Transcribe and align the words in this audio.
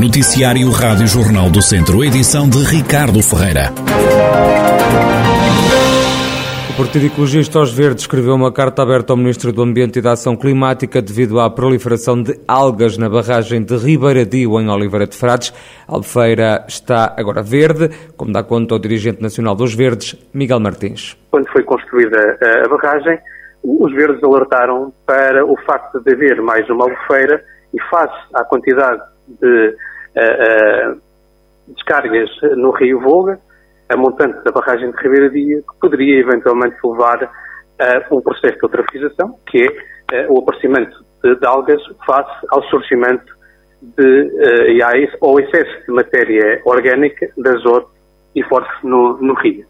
Noticiário 0.00 0.70
Rádio 0.70 1.06
Jornal 1.06 1.50
do 1.50 1.60
Centro, 1.60 2.02
edição 2.02 2.48
de 2.48 2.56
Ricardo 2.64 3.22
Ferreira. 3.22 3.68
O 6.70 6.76
Partido 6.78 7.04
Ecologista 7.04 7.58
aos 7.58 7.70
Verdes 7.70 8.04
escreveu 8.04 8.34
uma 8.34 8.50
carta 8.50 8.82
aberta 8.82 9.12
ao 9.12 9.16
Ministro 9.18 9.52
do 9.52 9.60
Ambiente 9.60 9.98
e 9.98 10.02
da 10.02 10.12
Ação 10.12 10.36
Climática 10.36 11.02
devido 11.02 11.38
à 11.38 11.50
proliferação 11.50 12.22
de 12.22 12.40
algas 12.48 12.96
na 12.96 13.10
barragem 13.10 13.62
de 13.62 13.76
Ribeiradio, 13.76 14.58
em 14.58 14.70
Oliveira 14.70 15.06
de 15.06 15.14
Frades. 15.14 15.52
A 15.86 15.92
Albufeira 15.92 16.64
está 16.66 17.14
agora 17.14 17.42
verde, 17.42 17.90
como 18.16 18.32
dá 18.32 18.42
conta 18.42 18.76
o 18.76 18.78
dirigente 18.78 19.20
nacional 19.20 19.54
dos 19.54 19.74
Verdes, 19.74 20.16
Miguel 20.32 20.60
Martins. 20.60 21.14
Quando 21.30 21.46
foi 21.50 21.62
construída 21.62 22.38
a 22.64 22.68
barragem, 22.70 23.18
os 23.62 23.92
Verdes 23.92 24.24
alertaram 24.24 24.94
para 25.04 25.44
o 25.44 25.58
facto 25.66 26.00
de 26.00 26.14
haver 26.14 26.40
mais 26.40 26.66
uma 26.70 26.84
albufeira 26.84 27.44
e 27.74 27.80
face 27.90 28.18
à 28.32 28.42
quantidade 28.44 29.02
de 29.42 29.76
descargas 31.68 32.30
no 32.56 32.70
Rio 32.70 33.00
Volga, 33.00 33.38
a 33.88 33.96
montante 33.96 34.42
da 34.44 34.52
barragem 34.52 34.90
de 34.90 34.96
Ribeira 34.96 35.30
Dia, 35.30 35.58
que 35.58 35.80
poderia 35.80 36.20
eventualmente 36.20 36.76
levar 36.84 37.30
a 37.80 38.14
um 38.14 38.20
processo 38.20 38.56
de 38.56 38.62
eutrofização, 38.62 39.38
que 39.46 39.66
é 40.12 40.26
uh, 40.26 40.32
o 40.34 40.40
aparecimento 40.40 40.96
de, 41.22 41.34
de, 41.34 41.46
algas 41.46 41.82
face 42.06 42.46
ao 42.50 42.62
surgimento 42.64 43.34
de, 43.80 44.22
uh, 44.82 45.16
ou 45.20 45.40
excesso 45.40 45.86
de 45.86 45.92
matéria 45.92 46.60
orgânica 46.64 47.28
de 47.36 47.48
azoto 47.48 47.90
e 48.34 48.42
fósforo 48.44 48.78
no, 48.82 49.16
no 49.18 49.34
rio. 49.34 49.64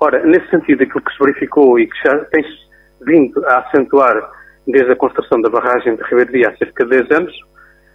Ora, 0.00 0.24
nesse 0.24 0.48
sentido, 0.48 0.82
aquilo 0.82 1.02
que 1.02 1.12
se 1.12 1.18
verificou 1.18 1.78
e 1.78 1.86
que 1.86 1.96
já 2.02 2.18
tem 2.26 2.44
vindo 3.02 3.44
a 3.46 3.58
acentuar 3.58 4.30
desde 4.66 4.92
a 4.92 4.96
construção 4.96 5.40
da 5.40 5.50
barragem 5.50 5.94
de 5.94 6.02
Ribeira 6.04 6.32
Dia 6.32 6.48
há 6.48 6.56
cerca 6.56 6.84
de 6.84 6.90
10 6.90 7.10
anos, 7.10 7.32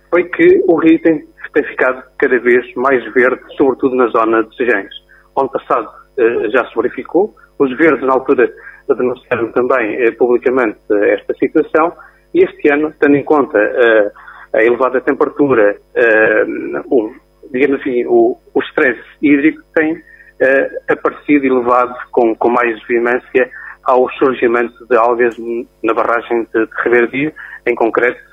foi 0.10 0.24
que 0.24 0.64
o 0.68 0.76
rio 0.76 1.02
tem, 1.02 1.24
tem 1.54 1.64
ficado 1.64 2.04
cada 2.18 2.40
vez 2.40 2.74
mais 2.76 3.04
verde, 3.14 3.42
sobretudo 3.56 3.96
na 3.96 4.08
zona 4.08 4.44
de 4.44 4.56
Sejães. 4.56 4.94
Ano 5.38 5.50
passado 5.50 5.88
eh, 6.18 6.50
já 6.50 6.66
se 6.66 6.76
verificou, 6.76 7.34
os 7.58 7.76
verdes 7.78 8.06
na 8.06 8.14
altura 8.14 8.52
denunciaram 8.88 9.52
também 9.52 9.96
eh, 10.02 10.12
publicamente 10.12 10.80
eh, 10.92 11.14
esta 11.14 11.34
situação 11.36 11.94
e 12.34 12.44
este 12.44 12.72
ano, 12.74 12.94
tendo 13.00 13.16
em 13.16 13.24
conta 13.24 13.58
eh, 13.58 14.12
a 14.54 14.64
elevada 14.64 15.02
temperatura, 15.02 15.76
eh, 15.96 16.46
o, 16.86 17.12
digamos 17.52 17.80
assim, 17.82 18.06
o, 18.06 18.38
o 18.54 18.62
stress 18.64 19.00
hídrico 19.22 19.62
tem 19.76 19.96
eh, 20.42 20.70
aparecido 20.90 21.46
elevado 21.46 21.96
com, 22.12 22.36
com 22.36 22.50
mais 22.50 22.82
veemência 22.88 23.50
ao 23.84 24.10
surgimento 24.12 24.86
de 24.88 24.98
algas 24.98 25.36
na 25.84 25.94
barragem 25.94 26.48
de, 26.54 26.66
de 26.66 26.82
Ribeiro 26.84 27.34
em 27.68 27.76
concreto 27.76 28.29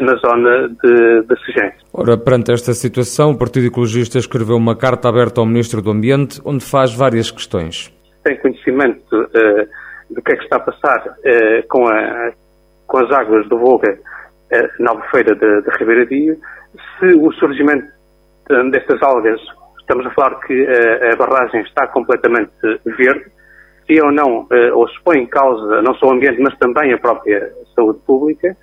na 0.00 0.14
zona 0.16 0.68
de, 0.68 1.22
de. 1.22 1.72
Ora, 1.92 2.16
perante 2.16 2.52
esta 2.52 2.72
situação, 2.72 3.32
o 3.32 3.38
Partido 3.38 3.66
Ecologista 3.66 4.18
escreveu 4.18 4.56
uma 4.56 4.76
carta 4.76 5.08
aberta 5.08 5.40
ao 5.40 5.46
Ministro 5.46 5.82
do 5.82 5.90
Ambiente, 5.90 6.40
onde 6.44 6.64
faz 6.64 6.94
várias 6.94 7.30
questões. 7.30 7.92
Tem 8.22 8.38
conhecimento 8.38 9.14
uh, 9.14 10.14
do 10.14 10.22
que 10.22 10.32
é 10.32 10.36
que 10.36 10.44
está 10.44 10.56
a 10.56 10.60
passar 10.60 11.00
uh, 11.06 11.68
com, 11.68 11.86
a, 11.88 12.32
com, 12.86 12.98
as 12.98 13.10
águas 13.10 13.48
do 13.48 13.58
Volga 13.58 13.92
uh, 13.92 14.82
na 14.82 14.92
albufeira 14.92 15.34
de, 15.34 15.62
de 15.62 15.76
Ribeiradio, 15.76 16.36
se 16.98 17.06
o 17.14 17.32
surgimento 17.32 17.86
destas 18.70 19.02
algas, 19.02 19.40
estamos 19.80 20.06
a 20.06 20.10
falar 20.10 20.38
que 20.40 20.66
a 21.12 21.16
barragem 21.16 21.60
está 21.62 21.86
completamente 21.86 22.50
verde, 22.84 23.24
se 23.86 24.00
ou 24.00 24.10
não, 24.10 24.46
ou 24.74 24.88
se 24.88 25.00
põe 25.04 25.18
em 25.18 25.26
causa 25.26 25.80
não 25.80 25.94
só 25.94 26.06
o 26.06 26.12
ambiente, 26.12 26.40
mas 26.40 26.56
também 26.58 26.92
a 26.92 26.98
própria 26.98 27.52
saúde 27.74 28.00
pública, 28.06 28.56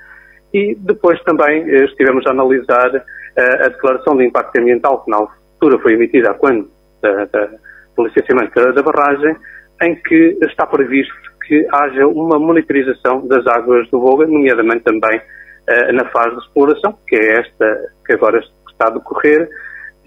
e 0.53 0.75
depois 0.75 1.21
também 1.23 1.63
eh, 1.69 1.85
estivemos 1.85 2.25
a 2.25 2.31
analisar 2.31 2.95
uh, 2.95 3.65
a 3.65 3.67
declaração 3.67 4.17
de 4.17 4.25
impacto 4.25 4.59
ambiental 4.59 5.03
que 5.03 5.11
na 5.11 5.17
altura 5.17 5.79
foi 5.79 5.93
emitida 5.93 6.33
quando 6.33 6.69
da, 7.01 7.25
da, 7.25 7.49
do 7.95 8.03
licenciamento 8.03 8.73
da, 8.73 8.81
barragem, 8.81 9.35
em 9.83 9.95
que 9.95 10.37
está 10.41 10.65
previsto 10.65 11.13
que 11.45 11.67
haja 11.71 12.07
uma 12.07 12.39
monitorização 12.39 13.27
das 13.27 13.45
águas 13.47 13.89
do 13.89 13.99
Volga, 13.99 14.25
nomeadamente 14.25 14.83
também 14.83 15.19
uh, 15.19 15.93
na 15.93 16.05
fase 16.05 16.35
de 16.35 16.41
exploração, 16.41 16.97
que 17.07 17.15
é 17.15 17.39
esta 17.39 17.91
que 18.05 18.13
agora 18.13 18.39
está 18.71 18.87
a 18.87 18.91
decorrer, 18.91 19.47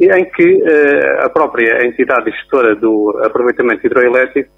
em 0.00 0.24
que 0.24 0.54
uh, 0.54 1.24
a 1.24 1.28
própria 1.30 1.86
entidade 1.86 2.30
gestora 2.32 2.74
do 2.74 3.20
aproveitamento 3.24 3.86
hidroelétrico 3.86 4.50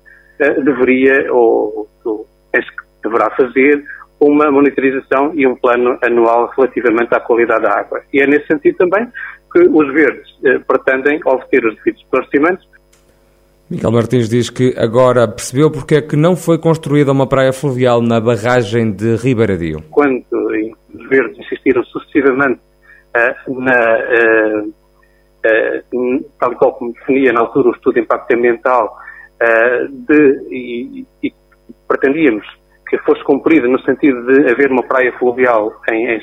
deveria, 0.65 1.33
ou, 1.33 1.89
ou 2.05 2.27
deverá 3.05 3.31
fazer, 3.31 3.85
uma 4.27 4.51
monitorização 4.51 5.33
e 5.35 5.47
um 5.47 5.55
plano 5.55 5.99
anual 6.03 6.51
relativamente 6.57 7.15
à 7.15 7.21
qualidade 7.21 7.63
da 7.63 7.79
água. 7.79 8.01
E 8.13 8.21
é 8.21 8.27
nesse 8.27 8.47
sentido 8.47 8.77
também 8.79 9.07
que 9.53 9.61
os 9.61 9.93
verdes 9.93 10.29
eh, 10.45 10.59
pretendem 10.67 11.21
obter 11.25 11.65
os 11.65 11.77
devidos 11.77 12.03
esclarecimentos. 12.03 12.69
Miguel 13.71 13.93
Martins 13.93 14.29
diz 14.29 14.51
que 14.51 14.75
agora 14.77 15.29
percebeu 15.29 15.71
porque 15.71 15.97
é 15.97 16.03
que 16.03 16.17
não 16.17 16.37
foi 16.37 16.59
construída 16.59 17.13
uma 17.13 17.27
praia 17.27 17.53
fluvial 17.53 18.03
na 18.03 18.21
barragem 18.21 18.93
de 18.93 19.17
Ribeiradio. 19.17 19.83
Quando 19.91 20.25
os 20.33 21.09
verdes 21.09 21.39
insistiram 21.39 21.83
sucessivamente 21.85 22.61
uh, 23.15 23.61
na, 23.61 23.99
uh, 23.99 24.69
uh, 24.69 26.31
tal 26.39 26.53
e 26.53 26.57
qual 26.57 26.73
como 26.75 26.93
definia 26.93 27.33
na 27.33 27.41
altura 27.41 27.69
o 27.69 27.73
estudo 27.73 27.95
de 27.95 28.01
impacto 28.01 28.35
ambiental, 28.35 28.99
de, 29.91 30.47
e, 30.51 31.07
e 31.23 31.35
pretendíamos 31.87 32.47
fosse 32.99 33.23
cumprida 33.25 33.67
no 33.69 33.81
sentido 33.81 34.25
de 34.27 34.51
haver 34.51 34.71
uma 34.71 34.83
praia 34.83 35.13
fluvial 35.19 35.73
em, 35.91 36.07
em 36.07 36.21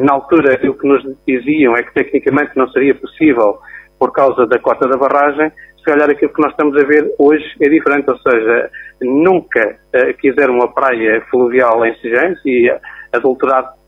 Na 0.00 0.14
altura, 0.14 0.58
o 0.68 0.74
que 0.74 0.86
nos 0.86 1.02
diziam 1.26 1.76
é 1.76 1.82
que 1.82 1.94
tecnicamente 1.94 2.56
não 2.56 2.68
seria 2.68 2.94
possível 2.94 3.58
por 3.98 4.12
causa 4.12 4.46
da 4.46 4.58
cota 4.58 4.88
da 4.88 4.96
barragem. 4.96 5.52
Se 5.78 5.84
calhar 5.84 6.10
aquilo 6.10 6.32
que 6.32 6.42
nós 6.42 6.52
estamos 6.52 6.76
a 6.76 6.84
ver 6.84 7.12
hoje 7.18 7.44
é 7.60 7.68
diferente, 7.68 8.10
ou 8.10 8.18
seja, 8.18 8.70
nunca 9.00 9.76
uh, 9.94 10.14
quiseram 10.18 10.54
uma 10.54 10.72
praia 10.72 11.20
fluvial 11.30 11.84
em 11.84 11.94
Sigens 11.96 12.38
e 12.44 12.72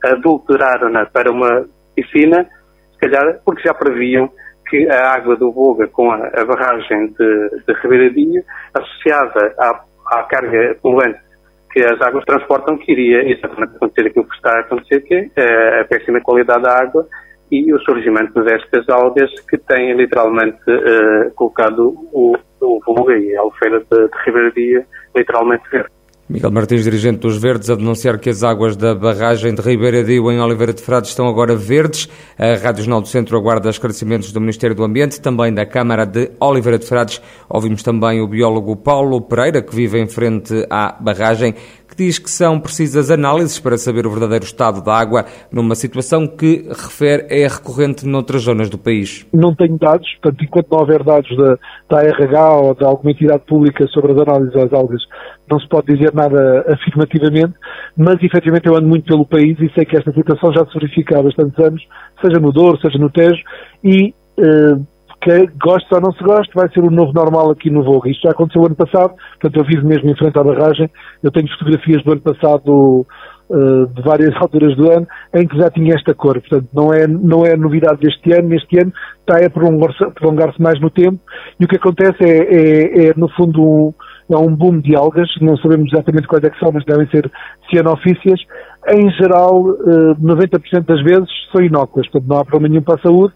adulteraram-na 0.03 1.06
para 1.06 1.31
uma 1.31 1.67
piscina, 1.94 2.47
se 2.93 2.99
calhar 2.99 3.41
porque 3.44 3.62
já 3.62 3.75
previam 3.75 4.31
que 4.69 4.89
a 4.89 5.12
água 5.12 5.37
do 5.37 5.53
Boga 5.53 5.87
com 5.89 6.11
a, 6.11 6.17
a 6.17 6.44
barragem 6.44 7.09
de, 7.09 7.50
de 7.67 7.73
Ribeiradinho, 7.83 8.43
associada 8.75 9.55
à, 9.59 9.84
à 10.19 10.23
carga 10.25 10.77
poluente 10.83 11.24
que 11.75 11.81
as 11.81 12.01
águas 12.01 12.25
transportam, 12.25 12.79
que 12.79 12.93
iria 12.93 13.29
exatamente 13.33 13.75
acontecer 13.75 14.07
aquilo 14.07 14.29
que 14.29 14.37
está 14.37 14.53
a 14.53 14.61
acontecer, 14.61 15.01
que 15.01 15.29
é 15.35 15.81
a 15.81 15.85
péssima 15.85 16.21
qualidade 16.21 16.62
da 16.62 16.73
água 16.73 17.05
e 17.51 17.75
o 17.75 17.81
surgimento 17.81 18.45
destas 18.45 18.89
algas 18.89 19.29
que 19.51 19.59
têm 19.59 19.93
literalmente 19.97 20.71
uh, 20.71 21.35
colocado 21.35 21.93
o, 22.12 22.37
o 22.61 22.81
Volga 22.87 23.19
e 23.19 23.37
a 23.37 23.41
Alfeira 23.41 23.81
de, 23.81 24.53
de 24.55 24.85
literalmente 25.17 25.69
verde. 25.69 25.91
Miguel 26.27 26.51
Martins, 26.51 26.85
dirigente 26.85 27.19
dos 27.19 27.37
Verdes, 27.37 27.69
a 27.69 27.75
denunciar 27.75 28.19
que 28.19 28.31
as 28.31 28.43
águas 28.43 28.77
da 28.77 28.95
barragem 28.95 29.55
de 29.55 29.61
Ribeiradio 29.61 30.33
em 30.33 30.41
Oliveira 30.41 30.73
de 30.73 30.81
Frades 30.81 31.11
estão 31.11 31.29
agora 31.29 31.55
verdes. 31.55 32.09
A 32.39 32.55
Rádio 32.55 32.83
Jornal 32.83 33.03
do 33.03 33.09
Centro 33.09 33.37
aguarda 33.37 33.69
esclarecimentos 33.69 34.33
do 34.33 34.41
Ministério 34.41 34.75
do 34.75 34.83
Ambiente, 34.83 35.21
também 35.21 35.53
da 35.53 35.67
Câmara 35.67 36.07
de 36.07 36.31
Oliveira 36.41 36.79
de 36.79 36.87
Frades. 36.87 37.21
Ouvimos 37.47 37.83
também 37.83 38.23
o 38.23 38.27
biólogo 38.27 38.75
Paulo 38.75 39.21
Pereira, 39.21 39.61
que 39.61 39.77
vive 39.77 40.01
em 40.01 40.07
frente 40.07 40.67
à 40.71 40.97
barragem, 40.99 41.55
que 41.94 42.05
diz 42.05 42.19
que 42.19 42.31
são 42.31 42.59
precisas 42.59 43.10
análises 43.10 43.59
para 43.59 43.78
saber 43.78 44.06
o 44.06 44.10
verdadeiro 44.10 44.44
estado 44.44 44.82
da 44.82 44.93
água 44.93 45.25
numa 45.50 45.75
situação 45.75 46.27
que 46.27 46.66
refere 46.69 47.27
é 47.31 47.47
recorrente 47.47 48.06
noutras 48.06 48.43
zonas 48.43 48.69
do 48.69 48.77
país. 48.77 49.27
Não 49.32 49.55
tenho 49.55 49.78
dados, 49.78 50.09
portanto, 50.21 50.44
enquanto 50.44 50.71
não 50.71 50.81
houver 50.81 51.03
dados 51.03 51.37
da, 51.37 51.59
da 51.88 52.03
RH 52.03 52.53
ou 52.56 52.75
de 52.75 52.84
alguma 52.84 53.12
entidade 53.12 53.43
pública 53.47 53.87
sobre 53.88 54.12
as 54.12 54.19
análises 54.19 54.55
das 54.55 54.72
algas, 54.72 55.03
não 55.49 55.60
se 55.60 55.69
pode 55.69 55.94
dizer 55.94 56.12
nada 56.12 56.65
afirmativamente, 56.69 57.55
mas 57.97 58.22
efetivamente 58.22 58.66
eu 58.66 58.76
ando 58.76 58.88
muito 58.88 59.06
pelo 59.06 59.26
país 59.26 59.59
e 59.61 59.71
sei 59.75 59.84
que 59.84 59.97
esta 59.97 60.12
situação 60.12 60.53
já 60.53 60.66
se 60.66 60.75
verifica 60.75 61.19
há 61.19 61.23
bastantes 61.23 61.58
anos, 61.58 61.82
seja 62.20 62.41
no 62.41 62.52
Douro, 62.52 62.81
seja 62.81 62.99
no 62.99 63.11
Tejo, 63.11 63.43
e 63.82 64.14
uh, 64.38 64.94
que 65.25 65.47
goste 65.59 65.88
ou 65.94 66.00
não 66.03 66.12
se 66.12 66.23
goste, 66.23 66.55
vai 66.55 66.69
ser 66.69 66.81
o 66.81 66.91
novo 66.91 67.12
normal 67.15 67.50
aqui 67.50 67.71
no 67.71 67.82
Vogue. 67.82 68.11
Isto 68.11 68.25
já 68.25 68.31
aconteceu 68.31 68.65
ano 68.67 68.75
passado, 68.75 69.15
portanto 69.41 69.56
eu 69.56 69.65
vivo 69.65 69.87
mesmo 69.87 70.11
em 70.11 70.17
frente 70.17 70.38
à 70.38 70.44
barragem, 70.44 70.91
eu 71.23 71.31
tenho 71.31 71.49
fotografias 71.49 72.05
do 72.05 72.12
ano 72.12 72.21
passado 72.21 73.06
uh, 73.49 73.87
de 73.87 74.03
várias 74.03 74.37
alturas 74.37 74.76
do 74.76 74.91
ano, 74.93 75.06
em 75.35 75.49
que 75.49 75.56
já 75.56 75.71
tinha 75.71 75.94
esta 75.94 76.15
cor, 76.15 76.38
portanto 76.41 76.69
não 76.75 76.93
é, 76.93 77.06
não 77.06 77.47
é 77.47 77.56
novidade 77.56 78.00
deste 78.00 78.35
ano, 78.35 78.55
este 78.55 78.79
ano 78.79 78.93
está 79.21 79.44
a 79.44 79.49
prolongar-se 79.49 80.05
prolongar 80.11 80.55
mais 80.59 80.79
no 80.79 80.91
tempo, 80.91 81.19
e 81.59 81.65
o 81.65 81.69
que 81.69 81.77
acontece 81.77 82.23
é, 82.23 83.06
é, 83.06 83.09
é 83.09 83.15
no 83.17 83.29
fundo 83.31 83.62
um, 83.62 83.94
é 84.31 84.37
um 84.37 84.55
boom 84.55 84.81
de 84.81 84.94
algas, 84.94 85.29
não 85.41 85.56
sabemos 85.56 85.91
exatamente 85.91 86.29
quais 86.29 86.44
é 86.44 86.50
que 86.50 86.59
são, 86.59 86.70
mas 86.70 86.85
devem 86.85 87.06
ser 87.09 87.31
cianofícias, 87.70 88.41
em 88.88 89.11
geral, 89.12 89.62
90% 90.20 90.59
eh, 90.75 90.81
das 90.81 91.03
vezes 91.03 91.29
são 91.50 91.62
inóculas, 91.62 92.09
portanto 92.09 92.29
não 92.29 92.38
há 92.38 92.44
problema 92.44 92.69
nenhum 92.69 92.82
para 92.82 92.97
a 92.97 93.03
saúde, 93.03 93.32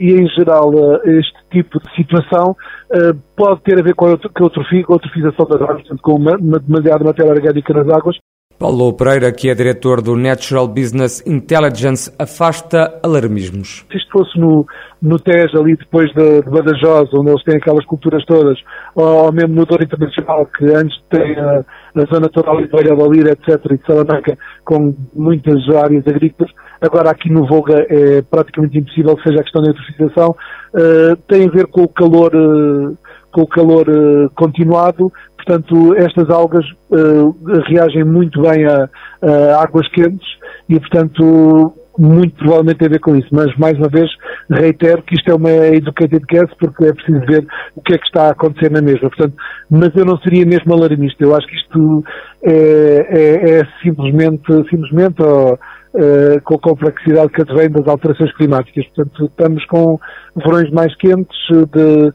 e 0.00 0.12
em 0.12 0.28
geral 0.28 0.70
uh, 0.70 1.00
este 1.10 1.38
tipo 1.50 1.78
de 1.80 1.94
situação 1.94 2.56
uh, 2.92 3.14
pode 3.36 3.60
ter 3.62 3.78
a 3.78 3.82
ver 3.82 3.94
com 3.94 4.06
a, 4.06 4.10
eutrofização 4.10 5.46
das 5.46 5.62
águas, 5.62 6.00
com 6.02 6.14
uma, 6.14 6.36
uma 6.36 6.58
demasiada 6.58 7.04
matéria 7.04 7.32
orgânica 7.32 7.74
nas 7.74 7.88
águas 7.88 8.16
Paulo 8.60 8.92
Pereira, 8.92 9.32
que 9.32 9.48
é 9.48 9.54
diretor 9.54 10.02
do 10.02 10.14
Natural 10.14 10.68
Business 10.68 11.26
Intelligence, 11.26 12.12
afasta 12.18 13.00
alarmismos. 13.02 13.86
Se 13.90 13.96
isto 13.96 14.12
fosse 14.12 14.38
no, 14.38 14.66
no 15.00 15.18
Tejo, 15.18 15.58
ali 15.58 15.74
depois 15.76 16.12
de, 16.12 16.42
de 16.42 16.50
Badajoz, 16.50 17.08
onde 17.14 17.30
eles 17.30 17.42
têm 17.42 17.56
aquelas 17.56 17.86
culturas 17.86 18.22
todas, 18.26 18.58
ou, 18.94 19.32
mesmo 19.32 19.54
no 19.54 19.64
Douro 19.64 19.82
Internacional, 19.82 20.44
que 20.44 20.66
antes 20.74 20.94
tem 21.08 21.38
a, 21.38 21.64
a 21.94 22.04
zona 22.12 22.28
toda 22.28 22.50
ali 22.50 22.68
de 22.68 23.08
Lira, 23.08 23.32
etc., 23.32 23.64
e 23.64 23.78
de 23.78 23.86
Salamanca, 23.86 24.36
com 24.66 24.94
muitas 25.14 25.66
áreas 25.74 26.06
agrícolas, 26.06 26.52
agora 26.80 27.10
aqui 27.10 27.30
no 27.30 27.46
Volga 27.46 27.86
é 27.88 28.22
praticamente 28.22 28.78
impossível 28.78 29.16
que 29.16 29.22
seja 29.24 29.40
a 29.40 29.42
questão 29.42 29.62
da 29.62 29.70
eutrofização, 29.70 30.30
uh, 30.30 31.16
tem 31.28 31.46
a 31.46 31.50
ver 31.50 31.66
com 31.66 31.82
o 31.82 31.88
calor, 31.88 32.34
uh, 32.34 32.96
com 33.32 33.42
o 33.42 33.46
calor 33.46 33.88
uh, 33.88 34.30
continuado, 34.34 35.12
Portanto, 35.44 35.94
estas 35.96 36.28
algas 36.30 36.64
reagem 37.66 38.04
muito 38.04 38.42
bem 38.42 38.66
a, 38.66 38.88
a, 39.22 39.62
águas 39.62 39.88
quentes 39.88 40.28
e, 40.68 40.78
portanto, 40.78 41.74
muito 41.98 42.36
provavelmente 42.36 42.78
tem 42.78 42.88
a 42.88 42.90
ver 42.90 43.00
com 43.00 43.16
isso. 43.16 43.28
Mas, 43.32 43.56
mais 43.56 43.76
uma 43.76 43.88
vez, 43.88 44.08
reitero 44.50 45.02
que 45.02 45.14
isto 45.14 45.30
é 45.30 45.34
uma 45.34 45.50
educated 45.50 46.24
guess 46.28 46.50
porque 46.58 46.84
é 46.84 46.92
preciso 46.92 47.20
ver 47.26 47.46
o 47.74 47.80
que 47.80 47.94
é 47.94 47.98
que 47.98 48.06
está 48.06 48.28
a 48.28 48.30
acontecer 48.30 48.70
na 48.70 48.80
mesma. 48.80 49.08
Portanto, 49.08 49.34
mas 49.68 49.90
eu 49.94 50.04
não 50.04 50.18
seria 50.18 50.44
mesmo 50.46 50.72
alarmista. 50.72 51.24
Eu 51.24 51.34
acho 51.34 51.46
que 51.46 51.56
isto 51.56 52.04
é, 52.44 53.06
é, 53.08 53.60
é 53.60 53.68
simplesmente, 53.82 54.44
simplesmente 54.70 55.22
uh, 55.94 56.40
com 56.44 56.54
a 56.54 56.58
complexidade 56.58 57.32
que 57.32 57.42
advém 57.42 57.70
das 57.70 57.86
alterações 57.86 58.34
climáticas. 58.36 58.86
Portanto, 58.94 59.24
estamos 59.26 59.64
com 59.66 59.98
verões 60.36 60.70
mais 60.70 60.94
quentes, 60.96 61.36
de 61.72 62.12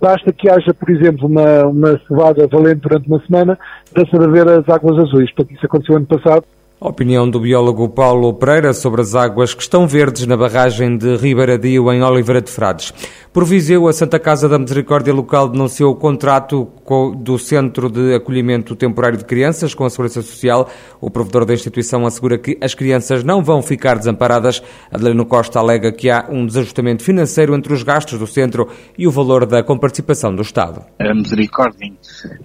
basta 0.00 0.32
que 0.32 0.48
haja, 0.48 0.74
por 0.74 0.90
exemplo, 0.90 1.28
uma, 1.28 1.64
uma 1.66 2.00
cevada 2.08 2.46
valente 2.48 2.80
durante 2.80 3.08
uma 3.08 3.20
semana 3.24 3.58
para 3.92 4.30
ver 4.30 4.48
as 4.48 4.68
águas 4.68 4.98
azuis. 4.98 5.32
Portanto, 5.32 5.56
isso 5.56 5.66
aconteceu 5.66 5.96
ano 5.96 6.06
passado 6.06 6.44
a 6.78 6.88
opinião 6.88 7.28
do 7.28 7.40
biólogo 7.40 7.88
Paulo 7.88 8.34
Pereira 8.34 8.74
sobre 8.74 9.00
as 9.00 9.14
águas 9.14 9.54
que 9.54 9.62
estão 9.62 9.88
verdes 9.88 10.26
na 10.26 10.36
barragem 10.36 10.98
de 10.98 11.16
Ribaradio, 11.16 11.90
em 11.90 12.02
Oliveira 12.02 12.42
de 12.42 12.50
Frades. 12.50 12.92
Por 13.36 13.44
Viseu, 13.44 13.86
a 13.86 13.92
Santa 13.92 14.18
Casa 14.18 14.48
da 14.48 14.58
Misericórdia 14.58 15.12
Local 15.12 15.50
denunciou 15.50 15.92
o 15.92 15.94
contrato 15.94 16.72
do 17.18 17.38
Centro 17.38 17.90
de 17.90 18.14
Acolhimento 18.14 18.74
Temporário 18.74 19.18
de 19.18 19.26
Crianças 19.26 19.74
com 19.74 19.84
a 19.84 19.90
Segurança 19.90 20.22
Social. 20.22 20.70
O 21.02 21.10
provedor 21.10 21.44
da 21.44 21.52
instituição 21.52 22.06
assegura 22.06 22.38
que 22.38 22.56
as 22.62 22.72
crianças 22.72 23.22
não 23.22 23.44
vão 23.44 23.60
ficar 23.60 23.98
desamparadas. 23.98 24.62
Adelino 24.90 25.26
Costa 25.26 25.58
alega 25.58 25.92
que 25.92 26.08
há 26.08 26.24
um 26.30 26.46
desajustamento 26.46 27.02
financeiro 27.02 27.54
entre 27.54 27.74
os 27.74 27.82
gastos 27.82 28.18
do 28.18 28.26
centro 28.26 28.70
e 28.96 29.06
o 29.06 29.10
valor 29.10 29.44
da 29.44 29.62
comparticipação 29.62 30.34
do 30.34 30.40
Estado. 30.40 30.82
A 30.98 31.12
Misericórdia, 31.12 31.92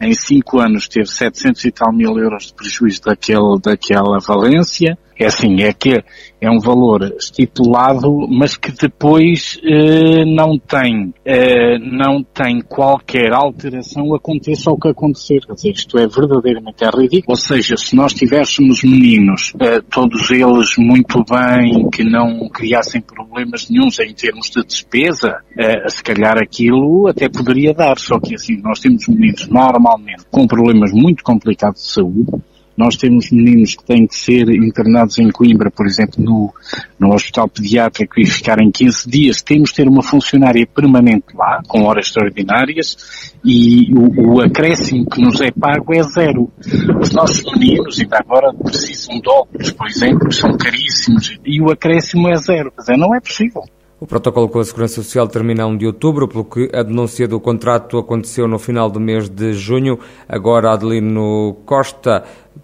em 0.02 0.14
cinco 0.14 0.60
anos, 0.60 0.90
teve 0.90 1.08
700 1.08 1.64
e 1.64 1.72
tal 1.72 1.94
mil 1.94 2.20
euros 2.20 2.48
de 2.48 2.54
prejuízo 2.54 3.04
daquele, 3.04 3.58
daquela 3.64 4.20
Valência, 4.20 4.98
é 5.24 5.28
assim, 5.28 5.62
é 5.62 5.74
que 5.74 6.04
é 6.40 6.50
um 6.50 6.60
valor 6.60 7.14
estipulado, 7.18 8.28
mas 8.30 8.56
que 8.58 8.72
depois 8.72 9.60
eh, 9.64 10.26
não 10.26 10.58
tem, 10.58 11.14
eh, 11.24 11.78
não 11.80 12.24
tem 12.24 12.62
qualquer 12.62 13.32
alteração 13.32 14.16
aconteça 14.16 14.72
o 14.72 14.78
que 14.78 14.90
acontecer. 14.90 15.42
Isto 15.64 15.98
é 15.98 16.08
verdadeiramente 16.08 16.84
é 16.84 16.90
ridículo. 16.90 17.26
Ou 17.28 17.36
seja, 17.36 17.78
se 17.78 17.96
nós 17.96 18.14
tivéssemos 18.14 18.84
meninos, 18.84 19.54
eh, 19.60 19.82
todos 19.90 20.32
eles 20.32 20.76
muito 20.78 21.24
bem, 21.30 21.90
que 21.92 22.04
não 22.04 22.50
criassem 22.50 23.02
problemas 23.02 23.70
nenhums 23.70 24.00
em 24.00 24.14
termos 24.14 24.50
de 24.50 24.64
despesa, 24.64 25.42
eh, 25.58 25.88
se 25.90 26.04
calhar 26.04 26.38
aquilo 26.38 27.08
até 27.08 27.30
poderia 27.30 27.74
dar. 27.74 27.98
Só 28.00 28.20
que 28.20 28.36
assim, 28.36 28.60
nós 28.62 28.80
temos 28.80 29.08
meninos 29.08 29.48
normalmente 29.48 30.24
com 30.32 30.48
problemas 30.48 30.92
muito 30.92 31.24
complicados 31.24 31.82
de 31.82 31.92
saúde, 31.92 32.32
nós 32.81 32.95
temos 32.95 33.30
meninos 33.30 33.75
que 33.75 33.83
têm 33.83 34.07
que 34.07 34.16
ser 34.16 34.50
internados 34.50 35.19
em 35.19 35.30
Coimbra, 35.30 35.69
por 35.69 35.86
exemplo, 35.86 36.16
no, 36.18 36.51
no 37.00 37.13
Hospital 37.13 37.48
Pediátrico 37.48 38.19
e 38.19 38.25
ficarem 38.25 38.72
15 38.72 39.07
dias. 39.07 39.42
Temos 39.44 39.69
de 39.69 39.75
ter 39.75 39.88
uma 39.88 40.01
funcionária 40.01 40.66
permanente 40.66 41.28
lá, 41.36 41.62
com 41.68 41.83
horas 41.83 42.07
extraordinárias, 42.07 43.36
e 43.45 43.94
o, 43.94 44.33
o 44.33 44.42
acréscimo 44.42 45.06
que 45.07 45.22
nos 45.22 45.39
é 45.42 45.51
pago 45.51 45.94
é 45.94 46.01
zero. 46.01 46.51
Os 47.00 47.12
nossos 47.12 47.44
meninos, 47.54 48.00
ainda 48.00 48.18
agora, 48.18 48.51
precisam 48.51 49.19
de 49.19 49.30
óculos, 49.30 49.72
por 49.72 49.88
exemplo, 49.88 50.31
são 50.31 50.57
caríssimos, 50.57 51.38
e 51.45 51.62
o 51.62 51.69
acréscimo 51.69 52.30
é 52.30 52.36
zero. 52.38 52.72
Quer 52.72 52.81
dizer, 52.81 52.98
não 52.98 53.13
é 53.13 53.19
possível. 53.19 53.62
O 54.01 54.07
protocolo 54.07 54.50
com 54.50 54.57
a 54.57 54.66
Segurança 54.66 54.95
Social 54.95 55.27
termina 55.27 55.62
a 55.62 55.68
1 55.68 55.77
de 55.77 55.86
outubro, 55.86 56.27
pelo 56.27 56.44
que 56.44 56.72
a 56.74 56.81
denúncia 56.81 57.27
do 57.27 57.39
contrato 57.39 58.00
aconteceu 58.00 58.48
no 58.48 58.57
final 58.57 58.89
do 58.89 59.00
mês 59.00 59.30
de 59.30 59.54
junho. 59.54 60.00
Agora, 60.27 60.74
Adelino 60.74 61.57
Costa, 61.68 62.24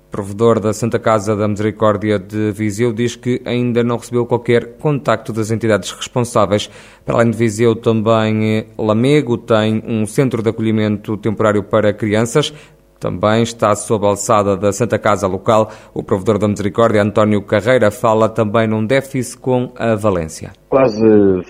provedor 0.09 0.59
da 0.59 0.73
Santa 0.73 0.97
Casa 0.97 1.35
da 1.35 1.47
Misericórdia 1.47 2.17
de 2.17 2.51
Viseu, 2.51 2.93
diz 2.93 3.15
que 3.15 3.41
ainda 3.45 3.83
não 3.83 3.97
recebeu 3.97 4.25
qualquer 4.25 4.77
contacto 4.77 5.33
das 5.33 5.51
entidades 5.51 5.91
responsáveis. 5.91 6.69
Para 7.05 7.15
além 7.15 7.31
de 7.31 7.37
Viseu, 7.37 7.75
também 7.75 8.65
Lamego 8.77 9.37
tem 9.37 9.83
um 9.85 10.05
centro 10.05 10.41
de 10.41 10.49
acolhimento 10.49 11.17
temporário 11.17 11.63
para 11.63 11.93
crianças. 11.93 12.53
Também 12.99 13.43
está 13.43 13.75
sob 13.75 14.05
a 14.05 14.09
alçada 14.09 14.55
da 14.57 14.71
Santa 14.71 14.97
Casa 14.97 15.27
local. 15.27 15.71
O 15.93 16.03
provedor 16.03 16.39
da 16.39 16.47
Misericórdia, 16.47 17.01
António 17.01 17.41
Carreira, 17.43 17.91
fala 17.91 18.29
também 18.29 18.67
num 18.67 18.85
déficit 18.85 19.37
com 19.39 19.71
a 19.75 19.95
Valência. 19.95 20.51
Quase 20.69 21.05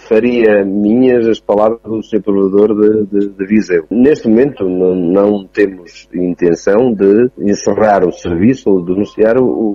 faria 0.07 0.63
minhas 0.65 1.27
as 1.27 1.39
palavras 1.39 1.81
do 1.83 2.03
Sr. 2.03 2.21
Provedor 2.21 2.75
de, 2.75 3.05
de, 3.05 3.29
de, 3.29 3.45
Viseu. 3.45 3.85
Neste 3.89 4.27
momento 4.27 4.67
não, 4.67 4.95
não, 4.95 5.47
temos 5.47 6.07
intenção 6.13 6.93
de 6.93 7.29
encerrar 7.39 8.05
o 8.05 8.11
serviço 8.11 8.69
ou 8.69 8.83
denunciar 8.83 9.37
o, 9.37 9.45
o, 9.45 9.69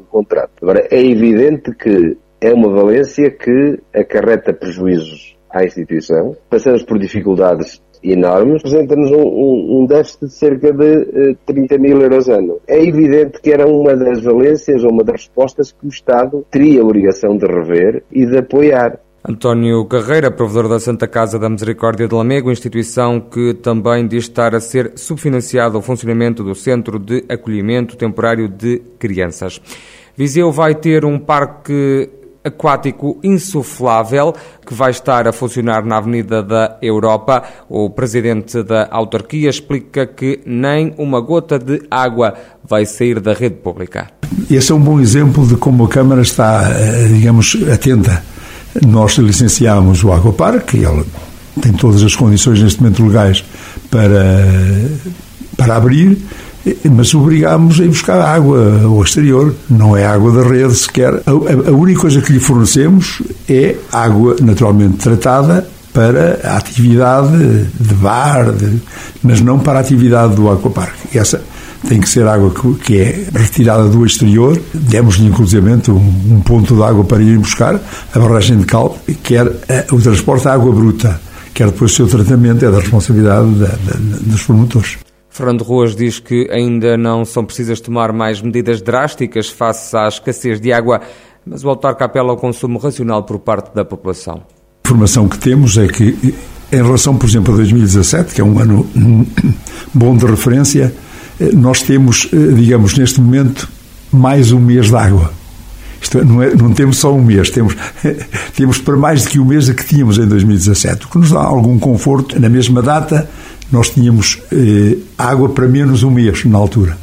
o 0.00 0.06
contrato. 0.10 0.52
Agora, 0.62 0.86
é 0.90 1.00
evidente 1.00 1.74
que 1.74 2.16
é 2.40 2.52
uma 2.52 2.68
valência 2.68 3.30
que 3.30 3.80
acarreta 3.94 4.52
prejuízos 4.52 5.36
à 5.50 5.64
instituição. 5.64 6.36
Passamos 6.50 6.82
por 6.82 6.98
dificuldades 6.98 7.80
enormes, 8.04 8.56
apresenta-nos 8.56 9.10
um, 9.10 9.22
um, 9.22 9.78
um, 9.78 9.86
déficit 9.86 10.26
de 10.26 10.32
cerca 10.32 10.72
de 10.72 11.32
uh, 11.32 11.36
30 11.46 11.78
mil 11.78 12.00
euros 12.00 12.28
ano. 12.28 12.58
É 12.68 12.82
evidente 12.82 13.40
que 13.40 13.50
era 13.50 13.66
uma 13.66 13.96
das 13.96 14.22
valências 14.22 14.84
ou 14.84 14.90
uma 14.90 15.02
das 15.02 15.22
respostas 15.22 15.72
que 15.72 15.86
o 15.86 15.88
Estado 15.88 16.44
teria 16.50 16.82
a 16.82 16.84
obrigação 16.84 17.36
de 17.36 17.46
rever 17.46 18.02
e 18.12 18.26
de 18.26 18.38
apoiar. 18.38 18.98
António 19.26 19.86
Carreira, 19.86 20.30
provedor 20.30 20.68
da 20.68 20.78
Santa 20.78 21.08
Casa 21.08 21.38
da 21.38 21.48
Misericórdia 21.48 22.06
de 22.06 22.14
Lamego, 22.14 22.52
instituição 22.52 23.18
que 23.18 23.54
também 23.54 24.06
diz 24.06 24.24
estar 24.24 24.54
a 24.54 24.60
ser 24.60 24.92
subfinanciado 24.96 25.78
o 25.78 25.82
funcionamento 25.82 26.44
do 26.44 26.54
Centro 26.54 26.98
de 26.98 27.24
Acolhimento 27.26 27.96
Temporário 27.96 28.46
de 28.48 28.82
Crianças. 28.98 29.62
Viseu 30.14 30.52
vai 30.52 30.74
ter 30.74 31.06
um 31.06 31.18
parque 31.18 32.10
aquático 32.44 33.18
insuflável 33.22 34.34
que 34.64 34.74
vai 34.74 34.90
estar 34.90 35.26
a 35.26 35.32
funcionar 35.32 35.84
na 35.84 35.96
Avenida 35.96 36.42
da 36.42 36.76
Europa. 36.82 37.42
O 37.68 37.88
presidente 37.90 38.62
da 38.62 38.86
autarquia 38.90 39.48
explica 39.48 40.06
que 40.06 40.40
nem 40.44 40.94
uma 40.98 41.20
gota 41.20 41.58
de 41.58 41.82
água 41.90 42.34
vai 42.62 42.84
sair 42.84 43.18
da 43.20 43.32
rede 43.32 43.56
pública. 43.56 44.08
Esse 44.50 44.72
é 44.72 44.74
um 44.74 44.80
bom 44.80 45.00
exemplo 45.00 45.46
de 45.46 45.56
como 45.56 45.84
a 45.84 45.88
Câmara 45.88 46.22
está, 46.22 46.70
eh, 46.70 47.08
digamos, 47.08 47.56
atenta. 47.72 48.22
Nós 48.86 49.12
licenciámos 49.14 50.02
o 50.02 50.12
Aquapark, 50.12 50.74
e 50.74 50.84
ele 50.84 51.04
tem 51.60 51.72
todas 51.72 52.02
as 52.02 52.16
condições 52.16 52.60
neste 52.60 52.82
momento 52.82 53.06
legais 53.06 53.44
para, 53.90 54.24
para 55.56 55.76
abrir 55.76 56.18
mas 56.90 57.14
obrigámos 57.14 57.80
a 57.80 57.84
ir 57.84 57.88
buscar 57.88 58.20
água 58.20 58.80
ao 58.84 59.02
exterior, 59.02 59.54
não 59.68 59.96
é 59.96 60.06
água 60.06 60.32
da 60.32 60.48
rede 60.48 60.74
sequer. 60.74 61.14
A, 61.26 61.30
a, 61.30 61.72
única 61.72 62.00
coisa 62.00 62.20
que 62.20 62.32
lhe 62.32 62.40
fornecemos 62.40 63.22
é 63.48 63.76
água 63.92 64.36
naturalmente 64.40 64.96
tratada 64.96 65.66
para 65.92 66.40
a 66.42 66.56
atividade 66.56 67.66
de 67.78 67.94
bar, 67.94 68.52
de, 68.52 68.80
mas 69.22 69.40
não 69.40 69.58
para 69.58 69.78
a 69.78 69.80
atividade 69.80 70.34
do 70.34 70.50
aquaparque. 70.50 71.16
Essa 71.16 71.40
tem 71.88 72.00
que 72.00 72.08
ser 72.08 72.26
água 72.26 72.50
que, 72.50 72.74
que 72.82 72.98
é 72.98 73.26
retirada 73.32 73.84
do 73.88 74.04
exterior. 74.04 74.60
Demos-lhe, 74.72 75.26
inclusive, 75.26 75.70
um, 75.70 76.36
um, 76.36 76.40
ponto 76.40 76.74
de 76.74 76.82
água 76.82 77.04
para 77.04 77.22
ir 77.22 77.38
buscar, 77.38 77.78
a 78.12 78.18
barragem 78.18 78.58
de 78.58 78.64
cal, 78.64 78.98
quer 79.22 79.46
eh, 79.68 79.86
o 79.92 80.00
transporte 80.00 80.42
de 80.42 80.48
água 80.48 80.72
bruta, 80.72 81.20
quer 81.52 81.66
depois 81.66 81.92
o 81.92 81.94
seu 81.94 82.06
tratamento, 82.06 82.64
é 82.64 82.70
da 82.70 82.80
responsabilidade 82.80 83.50
da, 83.54 83.66
da, 83.66 83.98
dos 84.22 84.42
promotores. 84.42 85.03
Fernando 85.34 85.62
Ruas 85.62 85.96
diz 85.96 86.20
que 86.20 86.48
ainda 86.48 86.96
não 86.96 87.24
são 87.24 87.44
precisas 87.44 87.80
tomar 87.80 88.12
mais 88.12 88.40
medidas 88.40 88.80
drásticas 88.80 89.48
face 89.48 89.96
à 89.96 90.06
escassez 90.06 90.60
de 90.60 90.72
água, 90.72 91.00
mas 91.44 91.64
o 91.64 91.68
autarca 91.68 92.04
apela 92.04 92.30
ao 92.30 92.36
consumo 92.36 92.78
racional 92.78 93.24
por 93.24 93.40
parte 93.40 93.74
da 93.74 93.84
população. 93.84 94.36
A 94.36 94.88
informação 94.88 95.28
que 95.28 95.36
temos 95.36 95.76
é 95.76 95.88
que, 95.88 96.36
em 96.70 96.76
relação, 96.76 97.16
por 97.16 97.28
exemplo, 97.28 97.52
a 97.52 97.56
2017, 97.56 98.32
que 98.32 98.40
é 98.40 98.44
um 98.44 98.60
ano 98.60 98.88
bom 99.92 100.16
de 100.16 100.24
referência, 100.24 100.94
eh, 101.40 101.50
nós 101.52 101.82
temos, 101.82 102.28
eh, 102.32 102.54
digamos, 102.54 102.96
neste 102.96 103.20
momento, 103.20 103.68
mais 104.12 104.52
um 104.52 104.60
mês 104.60 104.86
de 104.86 104.94
água. 104.94 105.32
Isto 106.00 106.18
é, 106.18 106.24
não, 106.24 106.42
é, 106.42 106.54
não 106.54 106.72
temos 106.72 106.98
só 106.98 107.12
um 107.12 107.24
mês, 107.24 107.50
temos, 107.50 107.74
temos 108.54 108.78
para 108.78 108.96
mais 108.96 109.24
do 109.24 109.30
que 109.30 109.40
o 109.40 109.44
mês 109.44 109.68
que 109.68 109.84
tínhamos 109.84 110.16
em 110.16 110.28
2017, 110.28 111.06
o 111.06 111.08
que 111.08 111.18
nos 111.18 111.32
dá 111.32 111.40
algum 111.40 111.76
conforto. 111.76 112.38
Na 112.38 112.48
mesma 112.48 112.80
data, 112.82 113.28
nós 113.74 113.90
tínhamos 113.90 114.38
eh, 114.52 114.96
água 115.18 115.48
para 115.48 115.66
menos 115.66 116.04
um 116.04 116.10
mês 116.10 116.44
na 116.44 116.56
altura. 116.56 116.96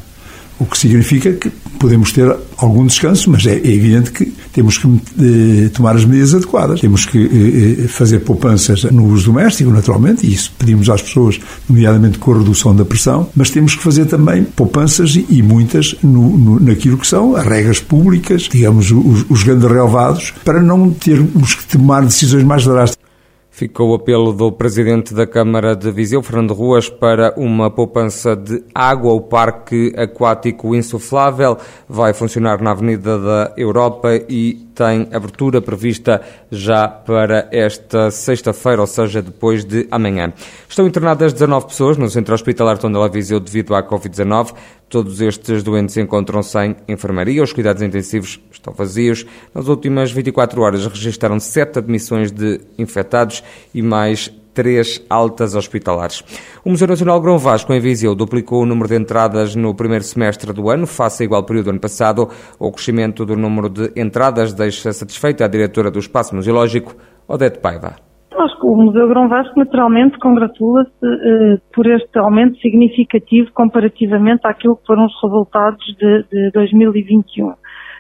O 0.58 0.66
que 0.66 0.78
significa 0.78 1.34
que 1.34 1.52
podemos 1.78 2.12
ter 2.14 2.34
algum 2.56 2.86
descanso, 2.86 3.30
mas 3.30 3.46
é, 3.46 3.56
é 3.56 3.74
evidente 3.74 4.12
que 4.12 4.32
temos 4.54 4.78
que 4.78 4.88
eh, 4.88 5.70
tomar 5.70 5.96
as 5.96 6.06
medidas 6.06 6.36
adequadas. 6.36 6.80
Temos 6.80 7.06
que 7.06 7.18
eh, 7.18 7.84
eh, 7.84 7.88
fazer 7.88 8.20
poupanças 8.20 8.84
no 8.84 9.06
uso 9.08 9.26
doméstico, 9.26 9.70
naturalmente, 9.72 10.26
e 10.26 10.34
isso 10.34 10.54
pedimos 10.58 10.90
às 10.90 11.02
pessoas, 11.02 11.40
nomeadamente 11.68 12.20
com 12.20 12.34
a 12.34 12.38
redução 12.38 12.76
da 12.76 12.86
pressão, 12.86 13.28
mas 13.36 13.50
temos 13.50 13.76
que 13.76 13.82
fazer 13.82 14.06
também 14.06 14.44
poupanças 14.44 15.16
e, 15.16 15.42
muitas 15.42 15.96
no, 16.04 16.38
no, 16.38 16.60
naquilo 16.60 16.98
que 16.98 17.08
são 17.08 17.36
as 17.36 17.46
regras 17.46 17.80
públicas, 17.80 18.44
digamos, 18.44 18.92
os, 18.92 19.26
os 19.28 19.44
grandes 19.44 19.68
relevados, 19.68 20.32
para 20.46 20.62
não 20.62 20.92
termos 20.92 21.56
que 21.56 21.66
tomar 21.66 22.06
decisões 22.06 22.44
mais 22.44 22.64
drásticas. 22.64 23.11
Ficou 23.54 23.90
o 23.92 23.96
apelo 23.96 24.32
do 24.32 24.50
Presidente 24.50 25.14
da 25.14 25.28
Câmara 25.28 25.76
de 25.76 25.92
Viseu, 25.92 26.24
Fernando 26.24 26.54
Ruas, 26.54 26.90
para 26.90 27.34
uma 27.36 27.70
poupança 27.70 28.34
de 28.34 28.64
água. 28.74 29.12
O 29.12 29.20
Parque 29.20 29.94
Aquático 29.98 30.74
Insuflável 30.74 31.58
vai 31.88 32.14
funcionar 32.14 32.62
na 32.62 32.72
Avenida 32.72 33.20
da 33.20 33.54
Europa 33.58 34.16
e 34.30 34.71
tem 34.82 35.08
abertura 35.14 35.62
prevista 35.62 36.24
já 36.50 36.88
para 36.88 37.48
esta 37.52 38.10
sexta-feira, 38.10 38.82
ou 38.82 38.88
seja, 38.88 39.22
depois 39.22 39.64
de 39.64 39.88
amanhã. 39.92 40.34
Estão 40.68 40.88
internadas 40.88 41.34
19 41.34 41.68
pessoas 41.68 41.98
no 41.98 42.10
Centro 42.10 42.34
Hospitalar 42.34 42.80
Tondela 42.80 43.08
Viseu 43.08 43.40
devido 43.40 43.76
à 43.76 43.88
Covid-19. 43.88 44.56
Todos 44.90 45.22
estes 45.22 45.62
doentes 45.62 45.96
encontram-se 45.98 46.58
em 46.58 46.76
enfermaria. 46.88 47.44
Os 47.44 47.54
cuidados 47.54 47.84
intensivos 47.84 48.40
estão 48.52 48.74
vazios. 48.74 49.24
Nas 49.54 49.68
últimas 49.68 50.12
24 50.12 50.60
horas 50.62 50.88
registaram 50.88 51.40
sete 51.40 51.78
admissões 51.78 52.32
de 52.32 52.60
infectados 52.80 53.44
e 53.76 53.84
mais 53.84 54.34
três 54.54 55.06
altas 55.10 55.56
hospitalares. 55.56 56.24
O 56.64 56.70
Museu 56.70 56.88
Nacional 56.88 57.22
Grão 57.22 57.38
Vasco, 57.38 57.74
em 57.74 57.80
Viseu, 57.80 58.16
duplicou 58.16 58.64
o 58.64 58.66
número 58.66 58.88
de 58.88 58.96
entradas 58.96 59.56
no 59.56 59.76
primeiro 59.76 60.04
semestre 60.04 60.54
do 60.54 60.70
ano, 60.70 60.86
face 60.86 61.24
ao 61.24 61.26
igual 61.26 61.44
período 61.44 61.66
do 61.66 61.72
ano 61.72 61.80
passado. 61.80 62.28
O 62.60 62.72
crescimento 62.72 63.26
do 63.26 63.36
número 63.36 63.70
de 63.70 63.92
entradas 63.96 64.54
deixa 64.54 64.92
satisfeita 64.94 65.46
a 65.46 65.48
diretora 65.48 65.92
do 65.92 66.00
Espaço 66.00 66.36
Museológico, 66.36 66.96
Odete 67.28 67.60
Paiva. 67.60 67.96
Acho 68.34 68.60
que 68.60 68.66
o 68.66 68.76
Museu 68.76 69.08
Grão 69.08 69.28
Vasco 69.28 69.54
naturalmente 69.58 70.18
congratula-se 70.18 70.90
uh, 71.06 71.62
por 71.74 71.86
este 71.86 72.18
aumento 72.18 72.58
significativo 72.60 73.52
comparativamente 73.54 74.48
àquilo 74.48 74.78
que 74.78 74.86
foram 74.88 75.06
os 75.06 75.14
resultados 75.22 75.86
de, 76.00 76.24
de 76.32 76.52
2021. 76.52 77.54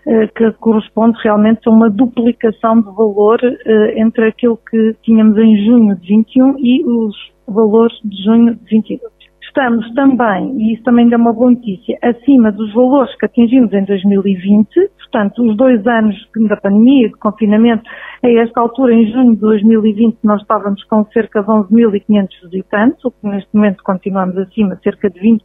Eh, 0.07 0.27
que 0.35 0.51
corresponde 0.53 1.15
realmente 1.23 1.59
a 1.67 1.71
uma 1.71 1.87
duplicação 1.87 2.81
de 2.81 2.89
valor 2.95 3.39
eh, 3.43 4.01
entre 4.01 4.29
aquilo 4.29 4.57
que 4.57 4.95
tínhamos 5.03 5.37
em 5.37 5.63
junho 5.63 5.95
de 5.95 6.07
21 6.07 6.55
e 6.57 6.83
os 6.83 7.15
valores 7.47 7.95
de 8.03 8.23
junho 8.23 8.55
de 8.55 8.65
22. 8.65 9.11
Estamos 9.43 9.93
também, 9.93 10.55
e 10.57 10.73
isso 10.73 10.83
também 10.83 11.07
dá 11.07 11.17
uma 11.17 11.33
boa 11.33 11.51
notícia, 11.51 11.99
acima 12.01 12.51
dos 12.51 12.73
valores 12.73 13.15
que 13.17 13.25
atingimos 13.27 13.71
em 13.73 13.83
2020, 13.83 14.69
portanto, 14.97 15.43
os 15.43 15.55
dois 15.55 15.85
anos 15.85 16.15
da 16.47 16.57
pandemia, 16.57 17.09
de 17.09 17.15
confinamento, 17.15 17.83
a 18.23 18.29
esta 18.29 18.59
altura, 18.59 18.95
em 18.95 19.11
junho 19.11 19.35
de 19.35 19.41
2020, 19.41 20.17
nós 20.23 20.41
estávamos 20.41 20.83
com 20.85 21.05
cerca 21.13 21.41
de 21.41 21.47
11.500 21.47 22.27
visitantes, 22.49 23.05
o 23.05 23.11
que 23.11 23.27
neste 23.27 23.53
momento 23.53 23.83
continuamos 23.83 24.35
acima, 24.37 24.79
cerca 24.81 25.11
de 25.11 25.19
20% 25.19 25.41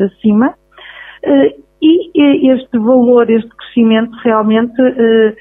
acima, 0.00 0.54
eh, 1.22 1.54
e 1.82 2.52
este 2.52 2.78
valor, 2.78 3.30
este 3.30 3.48
crescimento 3.48 4.12
realmente 4.22 4.80
eh, 4.80 5.34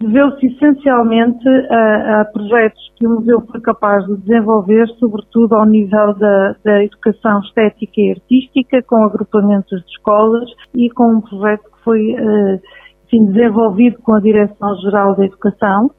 deveu-se 0.00 0.46
essencialmente 0.46 1.48
a, 1.48 2.20
a, 2.20 2.24
projetos 2.26 2.80
que 2.96 3.06
o 3.06 3.10
museu 3.10 3.40
foi 3.50 3.60
capaz 3.60 4.04
de 4.06 4.16
desenvolver, 4.18 4.86
sobretudo 4.98 5.54
ao 5.54 5.66
nível 5.66 6.14
da, 6.14 6.54
da, 6.64 6.84
educação 6.84 7.40
estética 7.40 8.00
e 8.00 8.10
artística, 8.12 8.82
com 8.82 9.04
agrupamentos 9.04 9.80
de 9.82 9.90
escolas 9.90 10.48
e 10.74 10.90
com 10.90 11.16
um 11.16 11.20
projeto 11.20 11.62
que 11.64 11.84
foi 11.84 12.12
eh, 12.12 12.60
enfim, 13.06 13.26
desenvolvido 13.26 13.98
com 14.02 14.14
a 14.14 14.20
Direção-Geral 14.20 15.16
da 15.16 15.24
Educação 15.24 15.90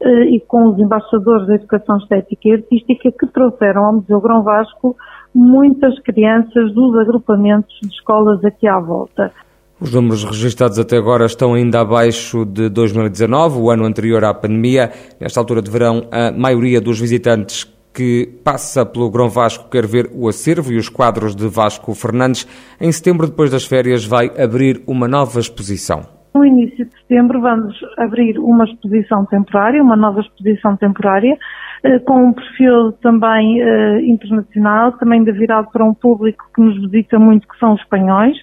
eh, 0.00 0.24
e 0.36 0.40
com 0.40 0.68
os 0.68 0.78
embaixadores 0.78 1.46
da 1.46 1.54
educação 1.56 1.96
estética 1.98 2.48
e 2.48 2.52
artística 2.52 3.12
que 3.12 3.26
trouxeram 3.32 3.84
ao 3.84 3.92
Museu 3.94 4.20
Grão 4.20 4.42
Vasco 4.42 4.96
muitas 5.34 5.98
crianças 6.00 6.72
dos 6.74 6.98
agrupamentos 6.98 7.74
de 7.82 7.88
escolas 7.88 8.44
aqui 8.44 8.66
à 8.66 8.78
volta. 8.78 9.32
Os 9.80 9.94
números 9.94 10.24
registados 10.24 10.78
até 10.78 10.98
agora 10.98 11.24
estão 11.24 11.54
ainda 11.54 11.80
abaixo 11.80 12.44
de 12.44 12.68
2019, 12.68 13.58
o 13.58 13.70
ano 13.70 13.84
anterior 13.84 14.22
à 14.24 14.34
pandemia. 14.34 14.90
Nesta 15.18 15.40
altura 15.40 15.62
de 15.62 15.70
verão, 15.70 16.06
a 16.12 16.30
maioria 16.30 16.80
dos 16.80 17.00
visitantes 17.00 17.64
que 17.94 18.26
passa 18.44 18.84
pelo 18.84 19.10
Grão 19.10 19.28
Vasco 19.28 19.70
quer 19.70 19.86
ver 19.86 20.10
o 20.14 20.28
acervo 20.28 20.72
e 20.72 20.76
os 20.76 20.88
quadros 20.88 21.34
de 21.34 21.48
Vasco 21.48 21.94
Fernandes. 21.94 22.46
Em 22.80 22.92
setembro, 22.92 23.26
depois 23.26 23.50
das 23.50 23.64
férias, 23.64 24.04
vai 24.04 24.30
abrir 24.38 24.82
uma 24.86 25.08
nova 25.08 25.40
exposição. 25.40 26.02
No 26.34 26.44
início 26.44 26.84
de 26.84 26.92
setembro 27.00 27.40
vamos 27.40 27.74
abrir 27.98 28.38
uma 28.38 28.64
exposição 28.64 29.24
temporária, 29.26 29.82
uma 29.82 29.96
nova 29.96 30.20
exposição 30.20 30.76
temporária, 30.76 31.36
com 32.04 32.26
um 32.26 32.32
perfil 32.32 32.92
também 33.00 33.60
eh, 33.60 34.00
internacional, 34.02 34.92
também 34.92 35.24
virado 35.24 35.70
para 35.70 35.84
um 35.84 35.94
público 35.94 36.44
que 36.54 36.60
nos 36.60 36.80
visita 36.80 37.18
muito, 37.18 37.48
que 37.48 37.58
são 37.58 37.74
os 37.74 37.80
espanhóis, 37.80 38.36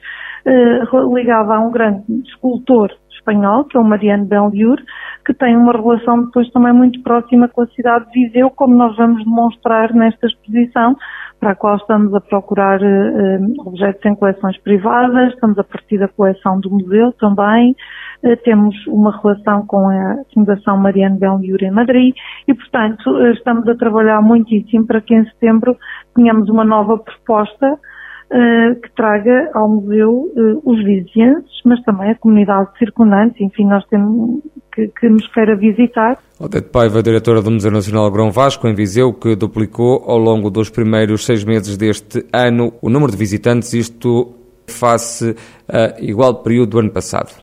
eh, 0.46 0.82
ligado 1.14 1.52
a 1.52 1.60
um 1.60 1.72
grande 1.72 2.04
escultor 2.26 2.92
espanhol, 3.12 3.66
que 3.66 3.78
é 3.78 3.80
o 3.80 3.84
Mariano 3.84 4.26
Belliur, 4.26 4.78
que 5.26 5.34
tem 5.34 5.56
uma 5.56 5.74
relação 5.74 6.26
depois 6.26 6.50
também 6.52 6.72
muito 6.72 7.02
próxima 7.04 7.48
com 7.50 7.62
a 7.62 7.68
cidade 7.68 8.10
de 8.12 8.28
Viseu, 8.28 8.50
como 8.50 8.74
nós 8.76 8.96
vamos 8.96 9.24
demonstrar 9.24 9.94
nesta 9.94 10.28
exposição, 10.28 10.96
para 11.40 11.52
a 11.52 11.56
qual 11.56 11.78
estamos 11.78 12.14
a 12.14 12.22
procurar 12.22 12.82
uh, 12.82 13.68
objetos 13.68 14.04
em 14.06 14.16
coleções 14.16 14.58
privadas, 14.62 15.34
estamos 15.34 15.58
a 15.60 15.64
partir 15.64 15.98
da 16.00 16.08
coleção 16.08 16.60
do 16.60 16.70
museu 16.70 17.12
também, 17.14 17.76
uh, 18.24 18.38
temos 18.44 18.76
uma 18.88 19.16
relação 19.22 19.66
com 19.66 19.88
a 19.90 20.18
Fundação 20.34 20.78
Mariano 20.78 21.18
Belliur 21.18 21.64
em 21.64 21.72
Madrid 21.72 22.16
e, 22.48 22.54
portanto, 22.54 23.10
uh, 23.10 23.32
estamos 23.32 23.68
a 23.68 23.76
trabalhar 23.76 24.22
muitíssimo 24.22 24.88
para 24.88 25.02
que 25.02 25.14
em 25.14 25.26
setembro 25.26 25.78
tenhamos 26.16 26.50
uma 26.50 26.64
nova 26.64 26.98
proposta 26.98 27.78
que 28.84 28.94
traga 28.94 29.52
ao 29.54 29.70
museu 29.70 30.30
os 30.66 30.84
vizinhos, 30.84 31.46
mas 31.64 31.82
também 31.84 32.12
a 32.12 32.16
comunidade 32.16 32.78
circundante, 32.78 33.42
enfim, 33.42 33.66
nós 33.66 33.86
temos 33.86 34.42
que, 34.78 34.88
que 35.00 35.10
nos 35.10 35.28
queira 35.34 35.56
visitar. 35.56 36.20
Odete 36.40 36.70
Paiva, 36.70 37.02
diretora 37.02 37.42
do 37.42 37.50
Museu 37.50 37.72
Nacional 37.72 38.12
Grão 38.12 38.30
Vasco, 38.30 38.68
em 38.68 38.76
Viseu, 38.76 39.12
que 39.12 39.36
duplicou 39.36 40.04
ao 40.06 40.20
longo 40.20 40.52
dos 40.52 40.70
primeiros 40.70 41.26
seis 41.26 41.44
meses 41.44 41.76
deste 41.76 42.24
ano 42.32 42.72
o 42.80 42.90
número 42.90 43.12
de 43.12 43.18
visitantes, 43.18 43.74
isto 43.74 44.36
face 44.68 45.36
a 45.68 46.00
igual 46.00 46.44
período 46.44 46.70
do 46.70 46.80
ano 46.80 46.92
passado. 46.92 47.34